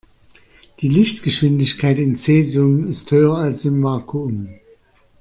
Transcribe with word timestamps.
Die 0.79 0.87
Lichtgeschwindigkeit 0.89 1.99
in 1.99 2.15
Cäsium 2.15 2.87
ist 2.87 3.11
höher 3.11 3.35
als 3.37 3.65
im 3.65 3.83
Vakuum. 3.83 4.49